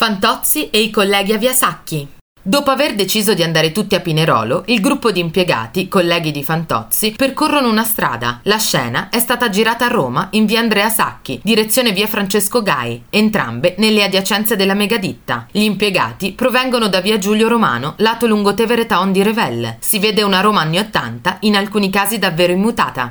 Fantozzi 0.00 0.70
e 0.70 0.80
i 0.80 0.88
colleghi 0.88 1.34
a 1.34 1.36
Via 1.36 1.52
Sacchi. 1.52 2.08
Dopo 2.42 2.70
aver 2.70 2.94
deciso 2.94 3.34
di 3.34 3.42
andare 3.42 3.70
tutti 3.70 3.94
a 3.94 4.00
Pinerolo, 4.00 4.62
il 4.68 4.80
gruppo 4.80 5.12
di 5.12 5.20
impiegati, 5.20 5.88
colleghi 5.88 6.30
di 6.30 6.42
Fantozzi, 6.42 7.12
percorrono 7.14 7.68
una 7.68 7.84
strada. 7.84 8.40
La 8.44 8.56
scena 8.56 9.10
è 9.10 9.18
stata 9.18 9.50
girata 9.50 9.84
a 9.84 9.88
Roma 9.88 10.28
in 10.30 10.46
via 10.46 10.60
Andrea 10.60 10.88
Sacchi, 10.88 11.38
direzione 11.44 11.92
via 11.92 12.06
Francesco 12.06 12.62
Gai, 12.62 13.04
entrambe 13.10 13.74
nelle 13.76 14.02
adiacenze 14.02 14.56
della 14.56 14.72
megaditta. 14.72 15.48
Gli 15.50 15.64
impiegati 15.64 16.32
provengono 16.32 16.88
da 16.88 17.02
via 17.02 17.18
Giulio 17.18 17.46
Romano, 17.46 17.92
lato 17.98 18.26
lungotevere 18.26 18.86
Taon 18.86 19.12
di 19.12 19.22
Revelle. 19.22 19.76
Si 19.80 19.98
vede 19.98 20.22
una 20.22 20.40
Roma 20.40 20.62
anni 20.62 20.78
80, 20.78 21.36
in 21.40 21.56
alcuni 21.56 21.90
casi 21.90 22.18
davvero 22.18 22.54
immutata. 22.54 23.06